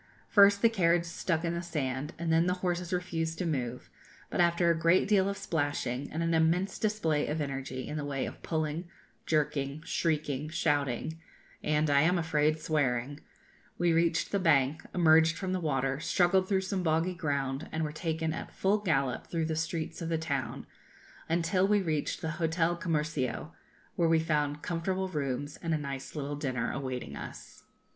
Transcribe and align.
First 0.29 0.63
the 0.63 0.67
carriage 0.69 1.05
stuck 1.05 1.45
in 1.45 1.53
the 1.53 1.61
sand, 1.61 2.13
and 2.17 2.33
then 2.33 2.47
the 2.47 2.55
horses 2.65 2.91
refused 2.91 3.37
to 3.37 3.45
move, 3.45 3.91
but 4.31 4.41
after 4.41 4.71
a 4.71 4.75
great 4.79 5.07
deal 5.07 5.29
of 5.29 5.37
splashing, 5.37 6.11
and 6.11 6.23
an 6.23 6.33
immense 6.33 6.79
display 6.79 7.27
of 7.27 7.39
energy 7.39 7.87
in 7.87 7.97
the 7.97 8.03
way 8.03 8.25
of 8.25 8.41
pulling, 8.41 8.89
jerking, 9.27 9.83
shrieking, 9.83 10.49
shouting 10.49 11.21
and, 11.61 11.87
I 11.91 12.01
am 12.01 12.17
afraid, 12.17 12.59
swearing 12.59 13.19
we 13.77 13.93
reached 13.93 14.31
the 14.31 14.39
bank, 14.39 14.81
emerged 14.95 15.37
from 15.37 15.53
the 15.53 15.59
water, 15.59 15.99
struggled 15.99 16.49
through 16.49 16.61
some 16.61 16.81
boggy 16.81 17.13
ground, 17.13 17.69
and 17.71 17.83
were 17.83 17.91
taken 17.91 18.33
at 18.33 18.51
full 18.55 18.79
gallop 18.79 19.27
through 19.27 19.45
the 19.45 19.55
streets 19.55 20.01
of 20.01 20.09
the 20.09 20.17
town, 20.17 20.65
until 21.29 21.67
we 21.67 21.79
reached 21.79 22.23
the 22.23 22.31
Hotel 22.41 22.75
Comercio, 22.75 23.53
where 23.95 24.09
we 24.09 24.17
found 24.17 24.63
comfortable 24.63 25.09
rooms 25.09 25.57
and 25.57 25.75
a 25.75 25.77
nice 25.77 26.15
little 26.15 26.35
dinner 26.35 26.71
awaiting 26.71 27.15
us. 27.15 27.65